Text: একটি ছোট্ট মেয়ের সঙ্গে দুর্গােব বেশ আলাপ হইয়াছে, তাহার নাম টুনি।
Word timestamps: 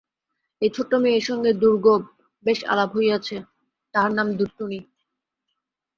একটি 0.61 0.75
ছোট্ট 0.75 0.91
মেয়ের 1.03 1.23
সঙ্গে 1.29 1.51
দুর্গােব 1.61 2.01
বেশ 2.45 2.59
আলাপ 2.71 2.89
হইয়াছে, 2.97 3.37
তাহার 3.93 4.11
নাম 4.17 4.27
টুনি। 4.57 4.79